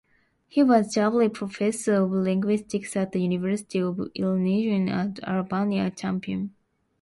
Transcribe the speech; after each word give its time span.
He 0.47 0.63
was 0.63 0.95
Jubilee 0.95 1.29
Professor 1.29 1.93
of 1.93 2.09
Linguistics 2.09 2.95
at 2.95 3.11
the 3.11 3.21
University 3.21 3.81
of 3.83 3.99
Illinois 4.15 4.89
at 4.89 5.19
Urbana-Champaign. 5.29 6.49